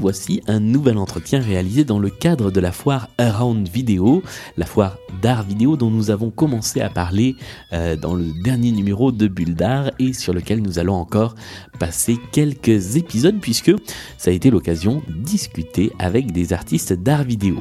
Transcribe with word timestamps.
Voici 0.00 0.42
un 0.46 0.60
nouvel 0.60 0.96
entretien 0.96 1.40
réalisé 1.40 1.84
dans 1.84 1.98
le 1.98 2.08
cadre 2.08 2.52
de 2.52 2.60
la 2.60 2.70
foire 2.70 3.08
Around 3.18 3.68
Video, 3.68 4.22
la 4.56 4.64
foire 4.64 4.96
d'art 5.20 5.42
vidéo 5.42 5.76
dont 5.76 5.90
nous 5.90 6.10
avons 6.10 6.30
commencé 6.30 6.80
à 6.80 6.88
parler 6.88 7.34
euh, 7.72 7.96
dans 7.96 8.14
le 8.14 8.26
dernier 8.44 8.70
numéro 8.70 9.10
de 9.10 9.26
Bulle 9.26 9.56
d'Art 9.56 9.90
et 9.98 10.12
sur 10.12 10.32
lequel 10.32 10.62
nous 10.62 10.78
allons 10.78 10.94
encore 10.94 11.34
passer 11.80 12.16
quelques 12.30 12.94
épisodes 12.94 13.40
puisque 13.40 13.72
ça 14.18 14.30
a 14.30 14.34
été 14.34 14.50
l'occasion 14.50 15.02
de 15.08 15.14
discuter 15.14 15.90
avec 15.98 16.30
des 16.30 16.52
artistes 16.52 16.92
d'art 16.92 17.24
vidéo. 17.24 17.60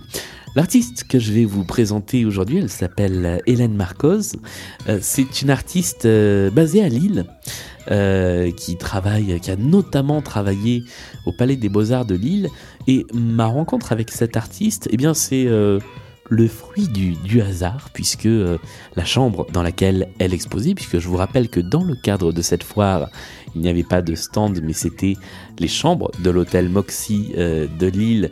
L'artiste 0.57 1.03
que 1.03 1.19
je 1.19 1.33
vais 1.33 1.45
vous 1.45 1.63
présenter 1.63 2.25
aujourd'hui, 2.25 2.57
elle 2.57 2.71
s'appelle 2.71 3.43
Hélène 3.45 3.75
Marcos. 3.75 4.37
Euh, 4.89 4.97
c'est 5.03 5.43
une 5.43 5.51
artiste 5.51 6.05
euh, 6.05 6.49
basée 6.49 6.81
à 6.83 6.89
Lille. 6.89 7.27
euh, 7.91 8.49
qui 8.49 8.75
travaille, 8.75 9.39
qui 9.39 9.51
a 9.51 9.55
notamment 9.55 10.23
travaillé 10.23 10.81
au 11.27 11.31
Palais 11.31 11.57
des 11.57 11.69
Beaux-Arts 11.69 12.05
de 12.05 12.15
Lille. 12.15 12.49
Et 12.87 13.05
ma 13.13 13.45
rencontre 13.45 13.91
avec 13.91 14.09
cet 14.09 14.35
artiste, 14.35 14.89
eh 14.91 14.97
bien, 14.97 15.13
c'est 15.13 15.45
euh, 15.45 15.79
le 16.29 16.47
fruit 16.47 16.87
du, 16.87 17.41
hasard, 17.41 17.89
puisque 17.93 18.25
euh, 18.25 18.57
la 18.95 19.05
chambre 19.05 19.47
dans 19.51 19.63
laquelle 19.63 20.09
elle 20.19 20.33
exposait, 20.33 20.73
puisque 20.73 20.99
je 20.99 21.07
vous 21.07 21.17
rappelle 21.17 21.49
que 21.49 21.59
dans 21.59 21.83
le 21.83 21.95
cadre 21.95 22.31
de 22.31 22.41
cette 22.41 22.63
foire, 22.63 23.09
il 23.55 23.61
n'y 23.61 23.69
avait 23.69 23.83
pas 23.83 24.01
de 24.01 24.15
stand, 24.15 24.59
mais 24.63 24.73
c'était 24.73 25.15
les 25.59 25.67
chambres 25.67 26.11
de 26.23 26.29
l'hôtel 26.29 26.69
Moxie 26.69 27.31
euh, 27.37 27.67
de 27.79 27.87
Lille 27.87 28.31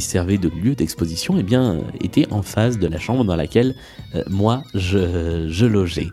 servait 0.00 0.38
de 0.38 0.48
lieu 0.48 0.74
d'exposition, 0.74 1.36
eh 1.38 1.42
bien, 1.42 1.78
était 2.00 2.26
en 2.32 2.42
face 2.42 2.78
de 2.78 2.86
la 2.86 2.98
chambre 2.98 3.24
dans 3.24 3.36
laquelle 3.36 3.74
euh, 4.14 4.22
moi 4.28 4.62
je, 4.74 5.46
je 5.48 5.66
logeais. 5.66 6.08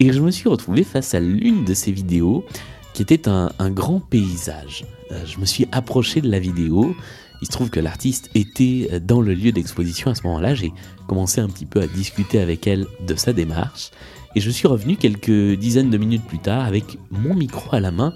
Et 0.00 0.12
je 0.12 0.20
me 0.20 0.30
suis 0.30 0.48
retrouvé 0.48 0.84
face 0.84 1.14
à 1.14 1.20
l'une 1.20 1.64
de 1.64 1.74
ces 1.74 1.92
vidéos 1.92 2.44
qui 2.92 3.02
était 3.02 3.28
un, 3.28 3.50
grand 3.70 4.00
paysage. 4.00 4.84
Euh, 5.10 5.24
je 5.26 5.38
me 5.38 5.46
suis 5.46 5.66
approché 5.72 6.20
de 6.20 6.30
la 6.30 6.38
vidéo. 6.38 6.94
Il 7.40 7.46
se 7.46 7.52
trouve 7.52 7.70
que 7.70 7.80
l'artiste 7.80 8.30
était 8.34 8.88
euh, 8.92 9.00
dans 9.00 9.20
le 9.20 9.34
lieu 9.34 9.52
d'exposition 9.52 10.10
à 10.10 10.14
ce 10.14 10.24
moment-là. 10.24 10.54
J'ai 10.54 10.72
commencé 11.06 11.40
un 11.40 11.48
petit 11.48 11.66
peu 11.66 11.80
à 11.80 11.86
discuter 11.86 12.38
avec 12.38 12.66
elle 12.66 12.86
de 13.06 13.14
sa 13.14 13.32
démarche. 13.32 13.90
Et 14.34 14.40
je 14.40 14.50
suis 14.50 14.66
revenu 14.66 14.96
quelques 14.96 15.58
dizaines 15.58 15.90
de 15.90 15.98
minutes 15.98 16.24
plus 16.24 16.38
tard 16.38 16.64
avec 16.64 16.98
mon 17.10 17.34
micro 17.34 17.74
à 17.74 17.80
la 17.80 17.90
main 17.90 18.14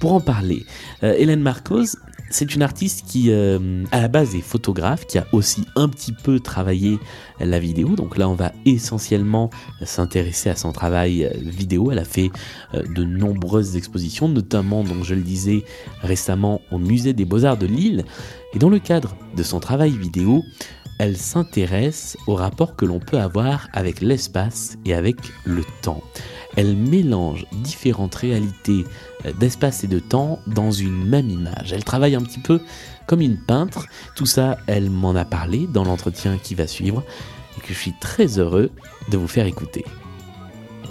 pour 0.00 0.14
en 0.14 0.20
parler. 0.20 0.64
Hélène 1.02 1.40
Marcos, 1.40 1.84
c'est 2.30 2.54
une 2.54 2.62
artiste 2.62 3.06
qui, 3.06 3.30
euh, 3.30 3.84
à 3.90 4.00
la 4.00 4.08
base, 4.08 4.34
est 4.34 4.40
photographe, 4.40 5.06
qui 5.06 5.18
a 5.18 5.26
aussi 5.32 5.64
un 5.76 5.88
petit 5.88 6.12
peu 6.12 6.40
travaillé 6.40 6.98
la 7.40 7.58
vidéo. 7.58 7.96
Donc 7.96 8.18
là, 8.18 8.28
on 8.28 8.34
va 8.34 8.52
essentiellement 8.64 9.50
s'intéresser 9.82 10.50
à 10.50 10.56
son 10.56 10.72
travail 10.72 11.24
euh, 11.24 11.30
vidéo. 11.40 11.90
Elle 11.90 11.98
a 11.98 12.04
fait 12.04 12.30
euh, 12.74 12.82
de 12.94 13.04
nombreuses 13.04 13.76
expositions, 13.76 14.28
notamment, 14.28 14.84
donc 14.84 15.04
je 15.04 15.14
le 15.14 15.22
disais 15.22 15.64
récemment, 16.02 16.60
au 16.70 16.78
Musée 16.78 17.12
des 17.12 17.24
Beaux-Arts 17.24 17.56
de 17.58 17.66
Lille. 17.66 18.04
Et 18.54 18.58
dans 18.58 18.70
le 18.70 18.78
cadre 18.78 19.16
de 19.36 19.42
son 19.42 19.60
travail 19.60 19.90
vidéo, 19.90 20.42
elle 20.98 21.16
s'intéresse 21.16 22.16
au 22.26 22.34
rapport 22.34 22.76
que 22.76 22.84
l'on 22.84 22.98
peut 22.98 23.18
avoir 23.18 23.68
avec 23.72 24.00
l'espace 24.00 24.76
et 24.84 24.94
avec 24.94 25.16
le 25.44 25.62
temps. 25.82 26.02
Elle 26.56 26.76
mélange 26.76 27.46
différentes 27.52 28.14
réalités 28.14 28.84
euh, 29.24 29.32
d'espace 29.32 29.84
et 29.84 29.88
de 29.88 30.00
temps 30.00 30.40
dans 30.46 30.72
une 30.72 31.06
même 31.06 31.30
image. 31.30 31.72
Elle 31.72 31.84
travaille 31.84 32.14
un 32.14 32.22
petit 32.22 32.40
peu 32.40 32.60
comme 33.06 33.20
une 33.20 33.38
peintre. 33.38 33.86
Tout 34.16 34.26
ça, 34.26 34.58
elle 34.66 34.90
m'en 34.90 35.14
a 35.14 35.24
parlé 35.24 35.66
dans 35.66 35.84
l'entretien 35.84 36.36
qui 36.36 36.54
va 36.54 36.66
suivre 36.66 37.04
et 37.56 37.60
que 37.60 37.68
je 37.68 37.78
suis 37.78 37.94
très 38.00 38.38
heureux 38.38 38.70
de 39.10 39.16
vous 39.16 39.28
faire 39.28 39.46
écouter. 39.46 39.84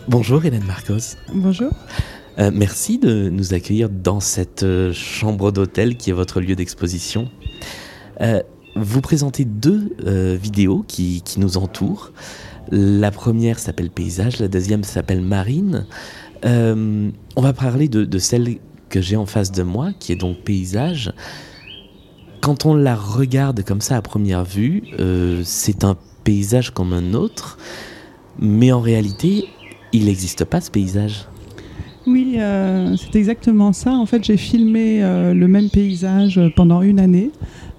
Bonjour 0.07 0.45
Hélène 0.45 0.63
Marcos. 0.63 1.17
Bonjour. 1.33 1.71
Euh, 2.39 2.51
merci 2.53 2.99
de 2.99 3.29
nous 3.29 3.53
accueillir 3.53 3.89
dans 3.89 4.19
cette 4.19 4.63
euh, 4.63 4.93
chambre 4.93 5.51
d'hôtel 5.51 5.97
qui 5.97 6.11
est 6.11 6.13
votre 6.13 6.39
lieu 6.39 6.55
d'exposition. 6.55 7.29
Euh, 8.21 8.41
vous 8.79 9.01
présentez 9.01 9.45
deux 9.45 9.95
euh, 10.05 10.37
vidéos 10.41 10.83
qui, 10.87 11.21
qui 11.23 11.39
nous 11.39 11.57
entourent. 11.57 12.11
La 12.71 13.11
première 13.11 13.59
s'appelle 13.59 13.89
Paysage, 13.89 14.39
la 14.39 14.47
deuxième 14.47 14.83
s'appelle 14.83 15.21
Marine. 15.21 15.85
Euh, 16.45 17.09
on 17.35 17.41
va 17.41 17.53
parler 17.53 17.87
de, 17.87 18.19
celle 18.19 18.57
que 18.89 19.01
j'ai 19.01 19.15
en 19.15 19.25
face 19.25 19.51
de 19.51 19.63
moi, 19.63 19.91
qui 19.99 20.11
est 20.11 20.17
donc 20.17 20.37
Paysage. 20.43 21.13
Quand 22.41 22.65
on 22.65 22.75
la 22.75 22.95
regarde 22.95 23.63
comme 23.63 23.81
ça 23.81 23.97
à 23.97 24.01
première 24.01 24.43
vue, 24.43 24.83
euh, 24.99 25.41
c'est 25.43 25.83
un 25.83 25.97
paysage 26.23 26.71
comme 26.71 26.93
un 26.93 27.13
autre, 27.13 27.57
mais 28.39 28.71
en 28.71 28.81
réalité, 28.81 29.45
il 29.91 30.05
n'existe 30.05 30.45
pas 30.45 30.61
ce 30.61 30.69
paysage. 30.69 31.25
Oui, 32.05 32.37
c'est 32.37 33.17
exactement 33.17 33.73
ça. 33.73 33.91
En 33.91 34.05
fait, 34.05 34.23
j'ai 34.23 34.37
filmé 34.37 35.01
le 35.01 35.47
même 35.47 35.69
paysage 35.69 36.39
pendant 36.55 36.81
une 36.81 37.01
année. 37.01 37.31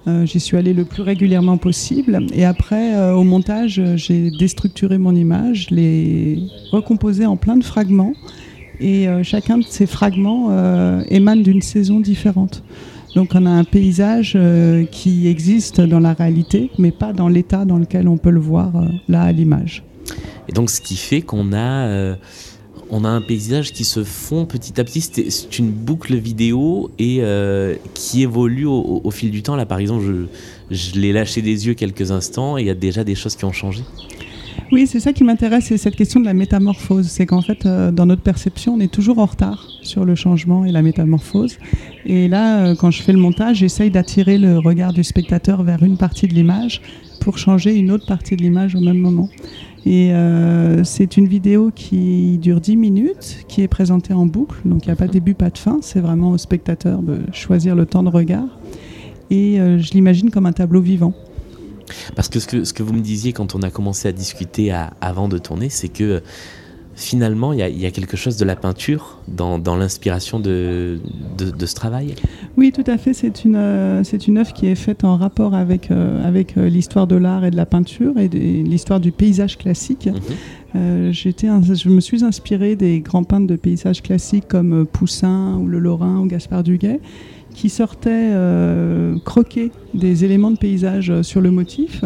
Euh, 0.09 0.25
J'y 0.25 0.39
suis 0.39 0.57
allée 0.57 0.73
le 0.73 0.85
plus 0.85 1.01
régulièrement 1.01 1.57
possible. 1.57 2.25
Et 2.33 2.45
après, 2.45 2.95
euh, 2.95 3.13
au 3.13 3.23
montage, 3.23 3.81
j'ai 3.95 4.31
déstructuré 4.31 4.97
mon 4.97 5.15
image, 5.15 5.67
je 5.69 5.75
l'ai 5.75 6.39
recomposé 6.71 7.25
en 7.25 7.37
plein 7.37 7.57
de 7.57 7.63
fragments. 7.63 8.13
Et 8.79 9.07
euh, 9.07 9.23
chacun 9.23 9.57
de 9.57 9.63
ces 9.63 9.85
fragments 9.85 10.49
émane 11.09 11.43
d'une 11.43 11.61
saison 11.61 11.99
différente. 11.99 12.63
Donc 13.15 13.31
on 13.33 13.45
a 13.45 13.49
un 13.49 13.63
paysage 13.63 14.37
qui 14.91 15.27
existe 15.27 15.81
dans 15.81 15.99
la 15.99 16.13
réalité, 16.13 16.69
mais 16.77 16.91
pas 16.91 17.11
dans 17.11 17.27
l'état 17.27 17.65
dans 17.65 17.77
lequel 17.77 18.07
on 18.07 18.17
peut 18.17 18.29
le 18.29 18.39
voir 18.39 18.71
là 19.07 19.23
à 19.23 19.31
l'image. 19.31 19.83
Et 20.47 20.51
donc, 20.51 20.69
ce 20.69 20.79
qui 20.81 20.95
fait 20.95 21.21
qu'on 21.21 21.53
a, 21.53 22.15
on 22.91 23.03
a 23.05 23.09
un 23.09 23.21
paysage 23.21 23.71
qui 23.71 23.83
se 23.83 24.03
fond 24.03 24.45
petit 24.45 24.79
à 24.79 24.83
petit. 24.83 25.01
C'est 25.01 25.59
une 25.59 25.71
boucle 25.71 26.15
vidéo 26.15 26.91
et 26.99 27.17
euh, 27.21 27.75
qui 27.93 28.23
évolue 28.23 28.65
au, 28.65 29.11
fil 29.11 29.31
du 29.31 29.43
temps. 29.43 29.55
Là, 29.55 29.65
par 29.65 29.79
exemple, 29.79 30.03
je, 30.03 30.75
je 30.75 30.99
l'ai 30.99 31.13
lâché 31.13 31.41
des 31.41 31.67
yeux 31.67 31.73
quelques 31.73 32.11
instants 32.11 32.57
et 32.57 32.61
il 32.61 32.67
y 32.67 32.71
a 32.71 32.75
déjà 32.75 33.03
des 33.03 33.15
choses 33.15 33.35
qui 33.35 33.45
ont 33.45 33.53
changé. 33.53 33.83
Oui, 34.71 34.85
c'est 34.85 34.99
ça 34.99 35.13
qui 35.13 35.23
m'intéresse, 35.23 35.65
c'est 35.65 35.77
cette 35.77 35.95
question 35.95 36.19
de 36.19 36.25
la 36.25 36.35
métamorphose. 36.35 37.07
C'est 37.07 37.25
qu'en 37.25 37.41
fait, 37.41 37.65
euh, 37.65 37.91
dans 37.91 38.05
notre 38.05 38.21
perception, 38.21 38.75
on 38.75 38.79
est 38.79 38.91
toujours 38.91 39.17
en 39.17 39.25
retard 39.25 39.67
sur 39.81 40.05
le 40.05 40.13
changement 40.13 40.63
et 40.63 40.71
la 40.71 40.83
métamorphose. 40.83 41.57
Et 42.05 42.27
là, 42.27 42.65
euh, 42.65 42.75
quand 42.75 42.91
je 42.91 43.01
fais 43.01 43.11
le 43.11 43.17
montage, 43.17 43.57
j'essaye 43.57 43.89
d'attirer 43.89 44.37
le 44.37 44.59
regard 44.59 44.93
du 44.93 45.03
spectateur 45.03 45.63
vers 45.63 45.81
une 45.81 45.97
partie 45.97 46.27
de 46.27 46.35
l'image 46.35 46.81
pour 47.19 47.39
changer 47.39 47.75
une 47.75 47.89
autre 47.91 48.05
partie 48.05 48.35
de 48.35 48.43
l'image 48.43 48.75
au 48.75 48.79
même 48.79 48.99
moment. 48.99 49.29
Et 49.85 50.13
euh, 50.13 50.83
c'est 50.83 51.17
une 51.17 51.27
vidéo 51.27 51.71
qui 51.73 52.37
dure 52.37 52.59
10 52.59 52.75
minutes, 52.75 53.45
qui 53.47 53.61
est 53.61 53.67
présentée 53.67 54.13
en 54.13 54.25
boucle, 54.25 54.57
donc 54.65 54.85
il 54.85 54.89
n'y 54.89 54.93
a 54.93 54.95
pas 54.95 55.07
de 55.07 55.13
début, 55.13 55.33
pas 55.33 55.49
de 55.49 55.57
fin. 55.57 55.79
C'est 55.81 56.01
vraiment 56.01 56.31
au 56.31 56.37
spectateur 56.37 57.01
de 57.01 57.19
choisir 57.31 57.75
le 57.75 57.85
temps 57.85 58.03
de 58.03 58.09
regard. 58.09 58.47
Et 59.29 59.59
euh, 59.59 59.79
je 59.79 59.91
l'imagine 59.91 60.31
comme 60.31 60.45
un 60.45 60.51
tableau 60.51 60.81
vivant. 60.81 61.13
Parce 62.15 62.29
que 62.29 62.39
ce, 62.39 62.73
que 62.73 62.83
vous 62.83 62.93
me 62.93 63.01
disiez 63.01 63.33
quand 63.33 63.55
on 63.55 63.61
a 63.61 63.71
commencé 63.71 64.07
à 64.07 64.11
discuter 64.11 64.71
avant 65.01 65.27
de 65.27 65.37
tourner, 65.37 65.69
c'est 65.69 65.87
que 65.87 66.21
finalement, 66.99 67.53
il 67.53 67.59
y, 67.59 67.61
a- 67.63 67.69
il 67.69 67.79
y 67.79 67.85
a 67.85 67.91
quelque 67.91 68.17
chose 68.17 68.35
de 68.37 68.45
la 68.45 68.55
peinture 68.55 69.17
dans, 69.27 69.57
dans 69.57 69.75
l'inspiration 69.75 70.39
de, 70.39 70.99
de, 71.37 71.49
de 71.49 71.65
ce 71.65 71.73
travail? 71.73 72.13
Oui, 72.57 72.71
tout 72.71 72.83
à 72.87 72.97
fait. 72.97 73.13
C'est 73.13 73.45
une, 73.45 73.55
euh, 73.55 74.03
c'est 74.03 74.27
une 74.27 74.37
œuvre 74.37 74.53
qui 74.53 74.67
est 74.67 74.75
faite 74.75 75.03
en 75.03 75.15
rapport 75.15 75.53
avec, 75.55 75.91
euh, 75.91 76.21
avec 76.27 76.57
euh, 76.57 76.67
l'histoire 76.69 77.07
de 77.07 77.15
l'art 77.15 77.45
et 77.45 77.51
de 77.51 77.55
la 77.55 77.65
peinture 77.65 78.17
et 78.17 78.27
l'histoire 78.27 78.99
du 78.99 79.11
paysage 79.11 79.57
classique. 79.57 80.07
Mhm. 80.07 80.13
Euh, 80.75 81.11
j'étais 81.11 81.47
je 81.47 81.89
me 81.89 82.01
suis 82.01 82.23
inspirée 82.23 82.75
des 82.75 82.99
grands 82.99 83.23
peintres 83.23 83.47
de 83.47 83.55
paysages 83.55 84.03
classiques 84.03 84.47
comme 84.47 84.85
Poussin 84.85 85.57
ou 85.57 85.65
Le 85.67 85.79
Lorrain 85.79 86.19
ou 86.19 86.25
Gaspard 86.25 86.63
Duguay 86.63 86.99
qui 87.55 87.69
sortaient 87.69 88.31
croquer 89.25 89.71
des 89.95 90.23
éléments 90.23 90.51
de 90.51 90.57
paysage 90.57 91.21
sur 91.23 91.41
le 91.41 91.49
motif. 91.49 92.03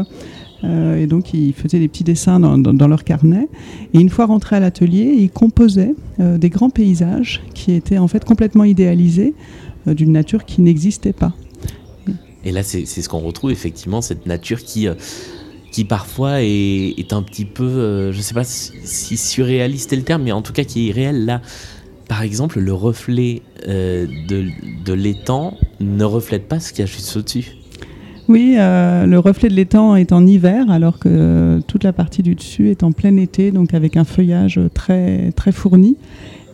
Euh, 0.63 0.97
et 0.97 1.07
donc, 1.07 1.33
ils 1.33 1.53
faisaient 1.53 1.79
des 1.79 1.87
petits 1.87 2.03
dessins 2.03 2.39
dans, 2.39 2.87
leur 2.87 3.03
carnet. 3.03 3.47
Et 3.93 3.99
une 3.99 4.09
fois 4.09 4.25
rentrés 4.25 4.55
à 4.55 4.59
l'atelier, 4.59 5.15
ils 5.17 5.29
composaient 5.29 5.95
euh, 6.19 6.37
des 6.37 6.49
grands 6.49 6.69
paysages 6.69 7.41
qui 7.53 7.73
étaient 7.73 7.97
en 7.97 8.07
fait 8.07 8.23
complètement 8.23 8.63
idéalisés 8.63 9.33
euh, 9.87 9.93
d'une 9.93 10.11
nature 10.11 10.45
qui 10.45 10.61
n'existait 10.61 11.13
pas. 11.13 11.33
Et 12.45 12.51
là, 12.51 12.61
c'est 12.63 12.85
ce 12.85 13.07
qu'on 13.07 13.19
retrouve 13.19 13.51
effectivement, 13.51 14.01
cette 14.01 14.25
nature 14.25 14.61
qui, 14.63 14.87
qui 15.71 15.85
parfois 15.85 16.41
est, 16.41 17.13
un 17.13 17.23
petit 17.23 17.45
peu, 17.45 18.11
je 18.11 18.19
sais 18.19 18.33
pas 18.33 18.43
si, 18.43 19.15
surréaliste 19.15 19.93
est 19.93 19.95
le 19.95 20.01
terme, 20.01 20.23
mais 20.23 20.33
en 20.33 20.41
tout 20.41 20.51
cas 20.51 20.65
qui 20.65 20.89
est 20.89 20.91
réelle 20.91 21.23
là. 21.23 21.41
par 22.09 22.21
exemple, 22.21 22.59
le 22.59 22.73
reflet 22.73 23.43
de, 23.65 24.49
de 24.83 24.93
l'étang 24.93 25.57
ne 25.79 26.03
reflète 26.03 26.49
pas 26.49 26.59
ce 26.59 26.73
qu'il 26.73 26.81
y 26.81 26.83
a 26.83 26.85
juste 26.85 27.15
au-dessus. 27.15 27.53
Oui, 28.29 28.55
euh, 28.57 29.05
le 29.05 29.19
reflet 29.19 29.49
de 29.49 29.53
l'étang 29.53 29.95
est 29.95 30.11
en 30.11 30.25
hiver, 30.25 30.69
alors 30.69 30.97
que 30.99 31.59
toute 31.67 31.83
la 31.83 31.93
partie 31.93 32.23
du 32.23 32.35
dessus 32.35 32.69
est 32.69 32.83
en 32.83 32.91
plein 32.91 33.17
été, 33.17 33.51
donc 33.51 33.73
avec 33.73 33.97
un 33.97 34.05
feuillage 34.05 34.59
très, 34.73 35.31
très 35.33 35.51
fourni. 35.51 35.97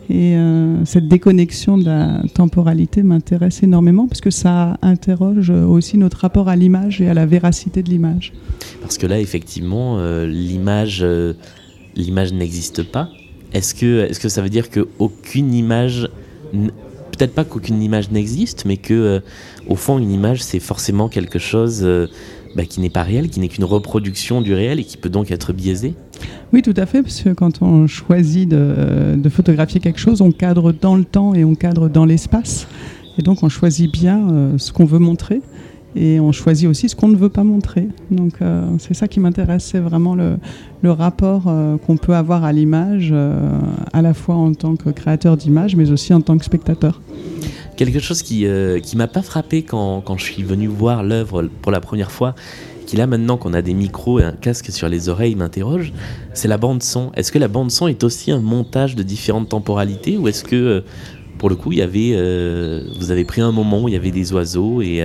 Et 0.08 0.34
euh, 0.34 0.84
cette 0.86 1.06
déconnexion 1.06 1.78
de 1.78 1.84
la 1.84 2.22
temporalité 2.34 3.04
m'intéresse 3.04 3.62
énormément 3.62 4.08
parce 4.08 4.20
que 4.20 4.30
ça 4.30 4.76
interroge 4.82 5.50
aussi 5.50 5.98
notre 5.98 6.18
rapport 6.18 6.48
à 6.48 6.56
l'image 6.56 7.00
et 7.00 7.08
à 7.08 7.14
la 7.14 7.26
véracité 7.26 7.84
de 7.84 7.90
l'image. 7.90 8.32
Parce 8.80 8.98
que 8.98 9.06
là, 9.06 9.20
effectivement, 9.20 9.98
euh, 9.98 10.26
l'image, 10.26 11.04
n'existe 11.96 12.82
pas. 12.82 13.08
Est-ce 13.52 13.72
que, 13.72 14.08
est-ce 14.08 14.18
que 14.18 14.28
ça 14.28 14.42
veut 14.42 14.48
dire 14.48 14.68
qu'aucune 14.70 15.54
image 15.54 16.08
peut-être 17.20 17.34
pas 17.34 17.44
qu'aucune 17.44 17.82
image 17.82 18.10
n'existe, 18.10 18.64
mais 18.64 18.78
que 18.78 18.94
euh, 18.94 19.20
au 19.68 19.76
fond 19.76 19.98
une 19.98 20.10
image 20.10 20.42
c'est 20.42 20.58
forcément 20.58 21.10
quelque 21.10 21.38
chose 21.38 21.80
euh, 21.82 22.06
bah, 22.56 22.64
qui 22.64 22.80
n'est 22.80 22.88
pas 22.88 23.02
réel, 23.02 23.28
qui 23.28 23.40
n'est 23.40 23.48
qu'une 23.48 23.64
reproduction 23.64 24.40
du 24.40 24.54
réel 24.54 24.80
et 24.80 24.84
qui 24.84 24.96
peut 24.96 25.10
donc 25.10 25.30
être 25.30 25.52
biaisé. 25.52 25.94
Oui, 26.54 26.62
tout 26.62 26.72
à 26.78 26.86
fait, 26.86 27.02
parce 27.02 27.20
que 27.20 27.30
quand 27.30 27.60
on 27.60 27.86
choisit 27.86 28.48
de, 28.48 29.28
photographier 29.28 29.80
quelque 29.80 30.00
chose, 30.00 30.22
on 30.22 30.32
cadre 30.32 30.72
dans 30.72 30.96
le 30.96 31.04
temps 31.04 31.34
et 31.34 31.44
on 31.44 31.54
cadre 31.54 31.90
dans 31.90 32.06
l'espace, 32.06 32.66
et 33.18 33.22
donc 33.22 33.42
on 33.42 33.50
choisit 33.50 33.92
bien 33.92 34.30
euh, 34.30 34.56
ce 34.56 34.72
qu'on 34.72 34.86
veut 34.86 34.98
montrer 34.98 35.42
et 35.96 36.20
on 36.20 36.32
choisit 36.32 36.68
aussi 36.68 36.88
ce 36.88 36.96
qu'on 36.96 37.08
ne 37.08 37.16
veut 37.16 37.28
pas 37.28 37.44
montrer. 37.44 37.88
Donc 38.10 38.34
euh, 38.40 38.64
c'est 38.78 38.94
ça 38.94 39.08
qui 39.08 39.20
m'intéresse, 39.20 39.64
c'est 39.64 39.80
vraiment 39.80 40.14
le, 40.14 40.38
rapport 40.84 41.44
euh, 41.46 41.76
qu'on 41.78 41.96
peut 41.96 42.14
avoir 42.14 42.44
à 42.44 42.52
l'image, 42.52 43.10
euh, 43.12 43.58
à 43.92 44.02
la 44.02 44.14
fois 44.14 44.36
en 44.36 44.54
tant 44.54 44.76
que 44.76 44.90
créateur 44.90 45.36
d'image, 45.36 45.76
mais 45.76 45.90
aussi 45.90 46.14
en 46.14 46.20
tant 46.20 46.38
que 46.38 46.44
spectateur. 46.44 47.00
Quelque 47.76 47.98
chose 47.98 48.22
qui 48.22 48.46
qui 48.82 48.96
m'a 48.96 49.06
pas 49.06 49.22
frappé 49.22 49.62
quand, 49.62 50.02
quand, 50.02 50.18
je 50.18 50.24
suis 50.24 50.42
venu 50.42 50.66
voir 50.66 51.02
l'œuvre 51.02 51.48
pour 51.62 51.72
la 51.72 51.80
première 51.80 52.10
fois, 52.10 52.34
qui 52.86 52.96
là 52.96 53.06
maintenant 53.06 53.38
qu'on 53.38 53.54
a 53.54 53.62
des 53.62 53.72
micros 53.72 54.20
et 54.20 54.24
un 54.24 54.32
casque 54.32 54.70
sur 54.70 54.88
les 54.88 55.08
oreilles 55.08 55.34
m'interroge, 55.34 55.92
c'est 56.34 56.48
la 56.48 56.58
bande 56.58 56.82
son. 56.82 57.10
Est-ce 57.14 57.32
que 57.32 57.38
la 57.38 57.48
bande 57.48 57.70
son 57.70 57.88
est 57.88 58.04
aussi 58.04 58.32
un 58.32 58.40
montage 58.40 58.96
de 58.96 59.02
différentes 59.02 59.48
temporalités 59.48 60.18
ou 60.18 60.28
est-ce 60.28 60.44
que 60.44 60.84
pour 61.38 61.48
le 61.48 61.56
coup 61.56 61.72
il 61.72 61.78
y 61.78 61.82
avait, 61.82 62.14
vous 62.98 63.10
avez 63.10 63.24
pris 63.24 63.40
un 63.40 63.52
moment 63.52 63.84
où 63.84 63.88
il 63.88 63.94
y 63.94 63.96
avait 63.96 64.10
des 64.10 64.30
oiseaux 64.34 64.82
et 64.82 65.02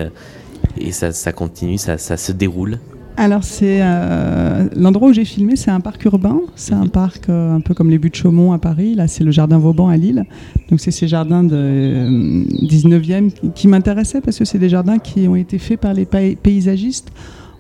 et 0.78 0.92
ça, 0.92 1.32
continue, 1.32 1.78
ça, 1.78 1.98
se 1.98 2.32
déroule 2.32 2.80
alors 3.18 3.46
c'est 3.46 3.80
euh, 3.82 4.68
l'endroit 4.76 5.08
où 5.08 5.14
j'ai 5.14 5.24
filmé, 5.24 5.56
c'est 5.56 5.72
un 5.72 5.80
parc 5.80 6.04
urbain, 6.04 6.42
c'est 6.58 6.74
un 6.74 6.84
mhm. 6.84 6.90
parc 6.90 7.30
euh, 7.30 7.56
un 7.56 7.62
peu 7.62 7.74
comme 7.74 7.90
les 7.90 7.98
buttes 7.98 8.18
Chaumont 8.18 8.52
à 8.52 8.58
Paris. 8.58 8.94
Là, 8.94 9.08
c'est 9.08 9.24
le 9.24 9.32
jardin 9.32 9.58
Vauban 9.58 9.88
à 9.88 9.96
Lille. 9.96 10.26
Donc 10.70 10.82
c'est 10.82 10.92
ces 10.92 11.08
jardins 11.08 11.42
de 11.42 12.44
19e 12.68 13.32
euh, 13.46 13.50
qui, 13.56 13.70
m'intéressaient 13.70 14.20
parce 14.20 14.38
que 14.38 14.44
c'est 14.44 14.60
des 14.60 14.68
jardins 14.68 15.00
qui 15.00 15.30
ont 15.30 15.38
été 15.38 15.60
faits 15.60 15.80
par 15.80 15.94
les 15.94 16.06
paysagistes 16.06 17.10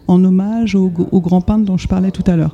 en 0.09 0.21
hommage 0.25 0.75
aux 0.75 0.91
au 1.13 1.21
grands 1.21 1.39
peintres 1.39 1.63
dont 1.63 1.77
je 1.77 1.87
parlais 1.87 2.11
tout 2.11 2.29
à 2.29 2.35
l'heure. 2.35 2.53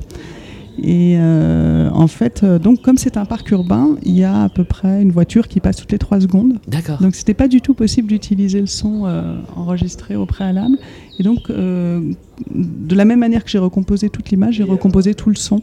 Et 0.78 1.16
euh, 1.18 1.90
en 1.92 2.06
fait, 2.06 2.42
euh, 2.42 2.58
donc 2.58 2.82
comme 2.82 2.96
c'est 2.96 3.16
un 3.16 3.24
parc 3.24 3.50
urbain, 3.50 3.96
il 4.02 4.16
y 4.16 4.24
a 4.24 4.44
à 4.44 4.48
peu 4.48 4.64
près 4.64 5.02
une 5.02 5.12
voiture 5.12 5.48
qui 5.48 5.60
passe 5.60 5.76
toutes 5.76 5.92
les 5.92 5.98
trois 5.98 6.20
secondes. 6.20 6.54
D'accord. 6.66 6.98
Donc 7.00 7.14
c'était 7.14 7.34
pas 7.34 7.48
du 7.48 7.60
tout 7.60 7.74
possible 7.74 8.08
d'utiliser 8.08 8.60
le 8.60 8.66
son 8.66 9.02
euh, 9.04 9.36
enregistré 9.56 10.16
au 10.16 10.26
préalable. 10.26 10.76
Et 11.18 11.22
donc, 11.22 11.50
de 11.50 12.94
la 12.94 13.04
même 13.04 13.20
manière 13.20 13.44
que 13.44 13.50
j'ai 13.50 13.58
recomposé 13.58 14.08
toute 14.08 14.30
l'image, 14.30 14.54
j'ai 14.54 14.64
recomposé 14.64 15.14
tout 15.14 15.28
le 15.28 15.36
son. 15.36 15.60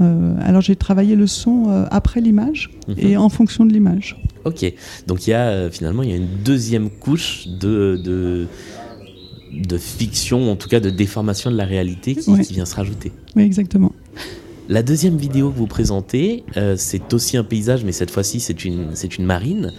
alors 0.00 0.62
j'ai 0.62 0.74
travaillé 0.74 1.14
le 1.14 1.26
son 1.26 1.86
après 1.90 2.20
l'image 2.20 2.70
mhm. 2.88 2.96
et 2.98 3.16
en 3.16 3.28
fonction 3.28 3.64
de 3.64 3.72
l'image. 3.72 4.20
Ok, 4.44 4.72
donc 5.06 5.26
il 5.26 5.30
y 5.30 5.34
a 5.34 5.70
finalement 5.70 6.02
il 6.02 6.10
y 6.10 6.12
a 6.12 6.16
une 6.16 6.42
deuxième 6.44 6.90
couche 6.90 7.46
de, 7.46 8.00
de, 8.02 8.46
de, 9.52 9.78
fiction, 9.78 10.50
en 10.50 10.56
tout 10.56 10.68
cas 10.68 10.80
de 10.80 10.90
déformation 10.90 11.50
de 11.50 11.56
la 11.56 11.66
réalité 11.66 12.16
qui, 12.16 12.38
qui 12.40 12.54
vient 12.54 12.66
se 12.66 12.74
rajouter. 12.74 13.12
Oui, 13.36 13.44
exactement. 13.44 13.92
La 14.70 14.84
deuxième 14.84 15.16
vidéo 15.16 15.50
que 15.50 15.56
vous 15.56 15.66
présentez, 15.66 16.44
euh, 16.56 16.76
c'est 16.78 17.12
aussi 17.12 17.36
un 17.36 17.42
paysage, 17.42 17.82
mais 17.82 17.90
cette 17.90 18.12
fois-ci, 18.12 18.38
c'est 18.38 18.64
une, 18.64 18.92
une 19.18 19.24
marine. 19.24 19.72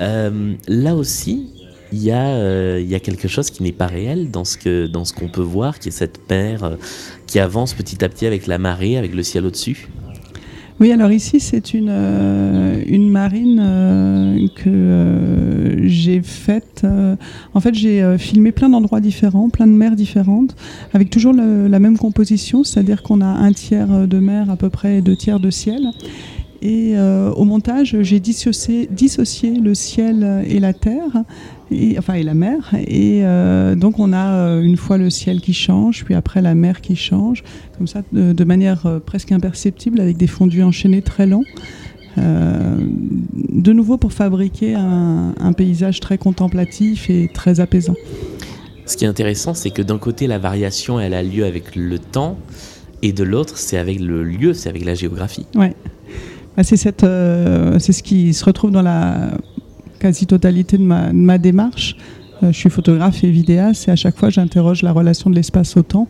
Euh, 0.00 0.54
là 0.66 0.96
aussi, 0.96 1.52
il 1.92 2.02
y, 2.02 2.10
a, 2.10 2.30
euh, 2.30 2.82
y 2.84 2.96
a 2.96 2.98
quelque 2.98 3.28
chose 3.28 3.50
qui 3.50 3.62
n'est 3.62 3.70
pas 3.70 3.86
réel 3.86 4.32
dans 4.32 4.44
ce, 4.44 4.58
que, 4.58 4.88
dans 4.88 5.04
qu'on 5.04 5.28
peut 5.28 5.42
voir, 5.42 5.78
qui 5.78 5.90
est 5.90 5.92
cette 5.92 6.18
mer 6.28 6.76
qui 7.28 7.38
avance 7.38 7.72
petit 7.72 8.04
à 8.04 8.08
petit 8.08 8.26
avec 8.26 8.48
la 8.48 8.58
marée, 8.58 8.96
avec 8.96 9.14
le 9.14 9.22
ciel 9.22 9.46
au-dessus. 9.46 9.86
Oui, 10.78 10.92
alors 10.92 11.10
ici, 11.10 11.40
c'est 11.40 11.72
une, 11.72 11.88
euh, 11.88 12.82
une 12.86 13.08
marine 13.08 13.62
euh, 13.64 14.46
que 14.56 14.68
euh, 14.68 15.88
j'ai 15.88 16.20
faite. 16.20 16.86
en 17.54 17.60
fait, 17.60 17.74
j'ai 17.74 18.18
filmé 18.18 18.52
plein 18.52 18.68
d'endroits 18.68 19.00
différents, 19.00 19.48
plein 19.48 19.66
de 19.66 19.72
mers 19.72 19.96
différentes, 19.96 20.54
avec 20.92 21.08
toujours 21.08 21.32
la 21.32 21.78
même 21.78 21.96
composition, 21.96 22.62
c'est-à-dire 22.62 23.02
qu'on 23.02 23.22
a 23.22 23.26
un 23.26 23.52
tiers 23.52 24.06
de 24.06 24.18
mer 24.18 24.50
à 24.50 24.56
peu 24.56 24.68
près 24.68 24.98
et 24.98 25.00
deux 25.00 25.16
tiers 25.16 25.40
de 25.40 25.50
ciel. 25.50 25.82
Et 26.62 26.94
au 26.98 27.44
montage, 27.44 27.96
j'ai 28.00 28.20
dissocié, 28.20 28.88
dissocié, 28.90 29.52
le 29.52 29.74
ciel 29.74 30.44
et 30.46 30.58
la 30.58 30.72
terre 30.72 31.24
et, 31.70 31.98
enfin 31.98 32.14
et 32.14 32.22
la 32.22 32.34
mer. 32.34 32.74
Et 32.86 33.20
euh, 33.24 33.74
donc 33.74 33.98
on 33.98 34.12
a 34.12 34.34
euh, 34.34 34.62
une 34.62 34.76
fois 34.76 34.98
le 34.98 35.10
ciel 35.10 35.40
qui 35.40 35.52
change, 35.52 36.04
puis 36.04 36.14
après 36.14 36.42
la 36.42 36.54
mer 36.54 36.80
qui 36.80 36.96
change, 36.96 37.42
comme 37.76 37.86
ça 37.86 38.02
de, 38.12 38.44
manière 38.44 38.86
euh, 38.86 38.98
presque 39.00 39.32
imperceptible 39.32 40.00
avec 40.00 40.16
des 40.16 40.26
fondus 40.26 40.62
enchaînés 40.62 41.02
très 41.02 41.26
longs. 41.26 41.44
de 42.16 43.72
nouveau 43.72 43.98
pour 43.98 44.12
fabriquer 44.12 44.74
un, 44.74 45.34
un, 45.38 45.52
paysage 45.52 46.00
très 46.00 46.18
contemplatif 46.18 47.10
et 47.10 47.28
très 47.32 47.60
apaisant. 47.60 47.94
Ce 48.86 48.96
qui 48.96 49.04
est 49.04 49.08
intéressant, 49.08 49.52
c'est 49.52 49.70
que 49.70 49.82
d'un 49.82 49.98
côté, 49.98 50.26
la 50.28 50.38
variation, 50.38 51.00
elle 51.00 51.12
a 51.12 51.22
lieu 51.22 51.44
avec 51.44 51.74
le 51.74 51.98
temps, 51.98 52.38
et 53.02 53.12
de 53.12 53.24
l'autre, 53.24 53.58
c'est 53.58 53.76
avec 53.76 54.00
le 54.00 54.22
lieu, 54.22 54.54
c'est 54.54 54.68
avec 54.68 54.84
la 54.84 54.94
géographie. 54.94 55.46
Ouais. 55.56 55.74
Bah, 56.56 56.62
c'est 56.62 56.76
ce 56.76 58.02
qui 58.02 58.32
se 58.32 58.44
retrouve 58.44 58.70
dans 58.70 58.82
la 58.82 59.32
quasi-totalité 60.06 60.78
de 60.78 60.84
ma, 60.84 61.38
démarche. 61.38 61.96
Euh, 62.42 62.52
je 62.52 62.56
suis 62.56 62.70
photographe 62.70 63.24
et 63.24 63.30
vidéaste 63.30 63.88
et 63.88 63.90
à 63.90 63.96
chaque 63.96 64.16
fois 64.16 64.30
j'interroge 64.30 64.82
la 64.82 64.92
relation 64.92 65.30
de 65.30 65.34
l'espace 65.34 65.76
au 65.76 65.82
temps. 65.82 66.06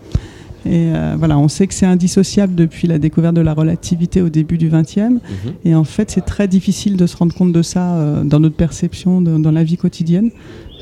Et 0.66 0.90
euh, 0.92 1.14
voilà, 1.16 1.38
on 1.38 1.48
sait 1.48 1.66
que 1.66 1.72
c'est 1.72 1.86
indissociable 1.86 2.54
depuis 2.54 2.88
la 2.88 2.98
découverte 2.98 3.34
de 3.34 3.40
la 3.40 3.54
relativité 3.54 4.20
au 4.20 4.28
début 4.28 4.58
du 4.58 4.68
XXe. 4.68 4.96
Mhm. 4.98 5.20
Et 5.64 5.74
en 5.74 5.84
fait, 5.84 6.10
c'est 6.10 6.26
très 6.26 6.48
difficile 6.48 6.96
de 6.96 7.06
se 7.06 7.16
rendre 7.16 7.34
compte 7.34 7.52
de 7.52 7.62
ça 7.62 7.94
euh, 7.94 8.24
dans 8.24 8.40
notre 8.40 8.56
perception, 8.56 9.22
dans 9.22 9.52
la 9.52 9.64
vie 9.64 9.78
quotidienne. 9.78 10.30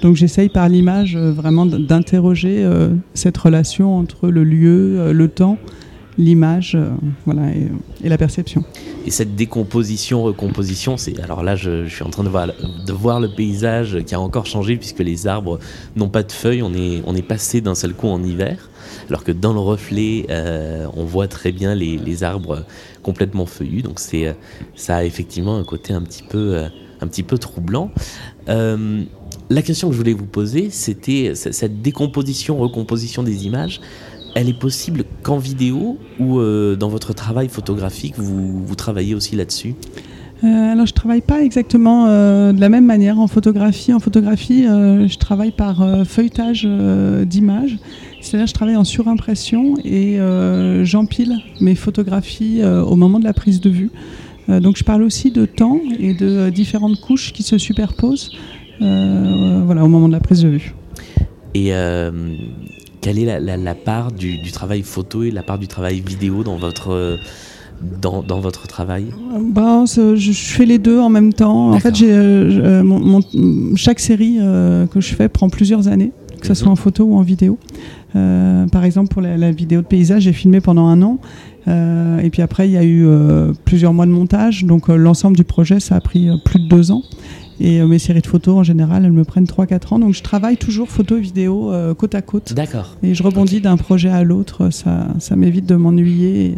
Donc 0.02 0.16
j'essaye 0.16 0.48
par 0.48 0.68
l'image 0.68 1.16
vraiment 1.16 1.66
d'interroger 1.66 2.68
cette 3.14 3.38
relation 3.38 3.96
entre 3.96 4.28
le 4.28 4.42
lieu, 4.44 5.12
le 5.12 5.28
temps 5.28 5.56
l'image 6.18 6.76
voilà, 7.24 7.42
et, 8.02 8.08
la 8.08 8.18
perception. 8.18 8.64
Et 9.06 9.10
cette 9.10 9.34
décomposition, 9.34 10.22
recomposition, 10.22 10.96
c'est 10.96 11.20
alors 11.20 11.42
là 11.42 11.56
je, 11.56 11.86
suis 11.86 12.02
en 12.02 12.10
train 12.10 12.24
de 12.24 12.30
voir, 12.92 13.20
le 13.20 13.28
paysage 13.28 14.02
qui 14.04 14.14
a 14.14 14.20
encore 14.20 14.46
changé 14.46 14.76
puisque 14.76 15.00
les 15.00 15.26
arbres 15.26 15.58
n'ont 15.94 16.08
pas 16.08 16.22
de 16.22 16.32
feuilles, 16.32 16.62
on 16.62 16.72
est, 16.72 17.02
on 17.06 17.14
est 17.14 17.22
passé 17.22 17.60
d'un 17.60 17.74
seul 17.74 17.92
coup 17.92 18.08
en 18.08 18.22
hiver, 18.22 18.70
alors 19.08 19.22
que 19.22 19.32
dans 19.32 19.52
le 19.52 19.60
reflet 19.60 20.26
euh, 20.30 20.86
on 20.94 21.04
voit 21.04 21.28
très 21.28 21.52
bien 21.52 21.74
les, 21.74 22.24
arbres 22.24 22.64
complètement 23.02 23.44
feuillus, 23.44 23.82
donc 23.82 24.00
c'est, 24.00 24.28
euh, 24.28 24.32
ça 24.74 24.96
a 24.96 25.04
effectivement 25.04 25.56
un 25.56 25.64
côté 25.64 25.92
un 25.92 26.00
petit 26.00 26.22
peu, 26.22 26.64
un 27.00 27.06
petit 27.06 27.22
peu 27.22 27.36
troublant. 27.36 27.90
la 28.46 29.62
question 29.62 29.88
que 29.88 29.92
je 29.92 29.98
voulais 29.98 30.14
vous 30.14 30.26
poser, 30.26 30.70
c'était 30.70 31.34
cette 31.34 31.82
décomposition, 31.82 32.56
recomposition 32.56 33.22
des 33.22 33.44
images 33.44 33.80
elle 34.34 34.48
est 34.48 34.58
possible 34.58 35.04
qu'en 35.22 35.38
vidéo 35.38 35.98
ou 36.18 36.38
euh, 36.38 36.76
dans 36.76 36.88
votre 36.88 37.14
travail 37.14 37.48
photographique, 37.48 38.14
vous, 38.16 38.64
vous 38.64 38.74
travaillez 38.74 39.14
aussi 39.14 39.36
là-dessus? 39.36 39.74
Euh, 40.42 40.72
alors, 40.72 40.86
je 40.86 40.92
travaille 40.92 41.20
pas 41.20 41.42
exactement 41.42 42.06
euh, 42.06 42.52
de 42.52 42.60
la 42.60 42.68
même 42.68 42.84
manière 42.84 43.18
en 43.18 43.28
photographie. 43.28 43.92
En 43.94 44.00
photographie, 44.00 44.64
je 44.64 45.16
travaille 45.18 45.52
par 45.52 45.86
feuilletage 46.04 46.68
d'images. 47.24 47.78
C'est-à-dire, 48.20 48.46
je 48.46 48.52
travaille 48.52 48.76
en 48.76 48.84
surimpression 48.84 49.74
et 49.84 50.18
j'empile 50.82 51.36
mes 51.60 51.74
photographies 51.74 52.62
au 52.64 52.96
moment 52.96 53.20
de 53.20 53.24
la 53.24 53.32
prise 53.32 53.60
de 53.60 53.70
vue. 53.70 53.90
donc, 54.48 54.76
je 54.76 54.84
parle 54.84 55.02
aussi 55.02 55.30
de 55.30 55.46
temps 55.46 55.80
et 55.98 56.12
de 56.14 56.50
différentes 56.50 57.00
couches 57.00 57.32
qui 57.32 57.42
se 57.42 57.56
superposent 57.56 58.36
voilà, 58.80 59.84
au 59.84 59.88
moment 59.88 60.08
de 60.08 60.14
la 60.14 60.20
prise 60.20 60.42
de 60.42 60.48
vue. 60.48 60.74
Et 61.54 61.72
quelle 63.04 63.18
est 63.18 63.38
la, 63.38 63.74
part 63.74 64.12
du, 64.12 64.40
travail 64.50 64.80
photo 64.80 65.24
et 65.24 65.30
la 65.30 65.42
part 65.42 65.58
du 65.58 65.68
travail 65.68 66.00
vidéo 66.00 66.42
dans 66.42 66.56
votre, 66.56 67.18
dans, 68.00 68.22
dans 68.22 68.40
votre 68.40 68.66
travail? 68.66 69.04
Bah, 69.52 69.84
Je 69.86 70.32
fais 70.32 70.64
les 70.64 70.78
deux 70.78 70.98
en 70.98 71.10
même 71.10 71.34
temps. 71.34 71.72
En 71.72 71.78
fait, 71.78 71.94
euh, 72.02 72.82
euh, 72.82 73.20
chaque 73.76 74.00
série 74.00 74.38
euh, 74.40 74.86
que 74.86 75.02
je 75.02 75.14
fais 75.14 75.28
prend 75.28 75.50
plusieurs 75.50 75.86
années 75.88 76.12
que 76.40 76.46
ce 76.46 76.52
Mhm. 76.52 76.56
soit 76.56 76.72
en 76.72 76.76
photo 76.76 77.04
ou 77.04 77.16
en 77.16 77.22
vidéo. 77.22 77.58
Euh, 78.16 78.66
par 78.68 78.84
exemple, 78.84 79.08
pour 79.08 79.20
la, 79.20 79.36
la 79.36 79.50
vidéo 79.50 79.82
de 79.82 79.86
paysage, 79.86 80.22
j'ai 80.22 80.32
filmé 80.32 80.60
pendant 80.62 80.86
un 80.86 81.02
an. 81.02 81.18
Et 82.22 82.30
puis 82.30 82.40
après, 82.42 82.68
il 82.68 82.72
y 82.72 82.76
a 82.78 82.84
eu 82.84 83.06
plusieurs 83.66 83.92
mois 83.94 84.04
de 84.06 84.10
montage. 84.10 84.64
Donc 84.64 84.88
l'ensemble 84.88 85.36
du 85.36 85.44
projet, 85.44 85.78
ça 85.80 85.96
a 85.96 86.00
pris 86.00 86.28
plus 86.44 86.58
de 86.58 86.68
deux 86.68 86.90
ans. 86.90 87.02
Et 87.60 87.80
euh, 87.80 87.86
mes 87.86 87.98
séries 87.98 88.20
de 88.20 88.26
photos, 88.26 88.56
en 88.56 88.62
général, 88.62 89.04
elles 89.04 89.12
me 89.12 89.24
prennent 89.24 89.44
3-4 89.44 89.94
ans. 89.94 89.98
Donc 89.98 90.14
je 90.14 90.22
travaille 90.22 90.56
toujours 90.56 90.88
photo 90.88 91.16
et 91.16 91.20
vidéo 91.20 91.72
euh, 91.72 91.94
côte 91.94 92.14
à 92.14 92.22
côte. 92.22 92.52
D'accord. 92.52 92.96
Et 93.02 93.14
je 93.14 93.22
rebondis 93.22 93.60
d'un 93.60 93.76
projet 93.76 94.08
à 94.10 94.22
l'autre. 94.22 94.70
Ça, 94.70 95.08
ça 95.20 95.36
m'évite 95.36 95.66
de 95.66 95.76
m'ennuyer. 95.76 96.56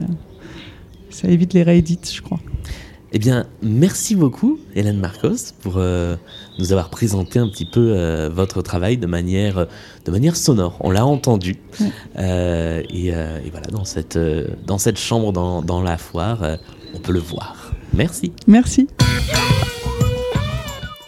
Ça 1.11 1.29
évite 1.29 1.53
les 1.55 1.63
réédits, 1.63 1.99
je 2.13 2.23
crois. 2.23 2.41
Eh 3.13 3.19
bien, 3.19 3.47
merci 3.63 4.15
beaucoup, 4.15 4.59
Hélène 4.75 4.99
Marcos, 4.99 5.53
pour 5.63 5.75
euh, 5.77 6.17
nous 6.59 6.73
avoir 6.73 6.91
présenté 6.91 7.39
un 7.39 7.49
petit 7.49 7.65
peu 7.65 7.93
euh, 7.95 8.29
votre 8.29 8.63
travail 8.63 8.99
de 8.99 9.07
manière, 9.07 9.67
de 10.05 10.11
manière 10.11 10.37
sonore. 10.37 10.77
On 10.81 10.91
l'a 10.91 11.07
entendu. 11.07 11.57
Et, 12.19 13.09
et 13.09 13.51
voilà, 13.51 13.69
dans 13.71 13.85
cette, 13.85 14.19
dans 14.67 14.79
cette 14.79 14.99
chambre, 14.99 15.33
dans, 15.33 15.63
dans 15.63 15.83
la 15.83 15.97
foire, 15.99 16.59
on 16.95 16.99
peut 16.99 17.13
le 17.13 17.21
voir. 17.21 17.73
Merci. 17.95 18.33
Merci. 18.47 18.89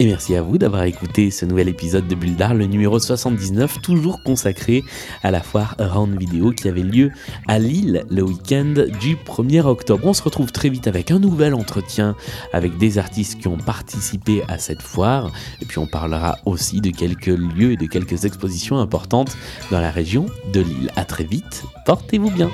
Et 0.01 0.05
merci 0.05 0.33
à 0.33 0.41
vous 0.41 0.57
d'avoir 0.57 0.83
écouté 0.83 1.29
ce 1.29 1.45
nouvel 1.45 1.67
épisode 1.67 2.07
de 2.07 2.15
Bulle 2.15 2.37
d'Art, 2.37 2.53
le 2.53 2.67
numéro 2.67 2.97
79, 2.99 3.81
toujours 3.81 4.23
consacré 4.23 4.81
à 5.23 5.29
la 5.29 5.41
foire 5.41 5.75
Around 5.77 6.17
Vidéo 6.17 6.51
qui 6.51 6.69
avait 6.69 6.83
lieu 6.83 7.11
à 7.49 7.59
Lille 7.59 8.05
le 8.09 8.21
week-end 8.21 8.75
du 9.01 9.17
1er 9.17 9.59
octobre. 9.59 10.07
On 10.07 10.13
se 10.13 10.23
retrouve 10.23 10.53
très 10.53 10.69
vite 10.69 10.87
avec 10.87 11.11
un 11.11 11.19
nouvel 11.19 11.53
entretien 11.53 12.15
avec 12.53 12.77
des 12.77 12.97
artistes 12.97 13.41
qui 13.41 13.49
ont 13.49 13.57
participé 13.57 14.41
à 14.47 14.57
cette 14.57 14.81
foire. 14.81 15.33
Et 15.61 15.65
puis 15.65 15.79
on 15.79 15.87
parlera 15.87 16.37
aussi 16.45 16.79
de 16.79 16.91
quelques 16.91 17.27
lieux 17.27 17.73
et 17.73 17.77
de 17.77 17.85
quelques 17.85 18.23
expositions 18.23 18.77
importantes 18.77 19.35
dans 19.69 19.81
la 19.81 19.91
région 19.91 20.27
de 20.53 20.61
Lille. 20.61 20.91
À 20.95 21.03
très 21.03 21.25
vite, 21.25 21.65
portez-vous 21.85 22.31
bien. 22.31 22.49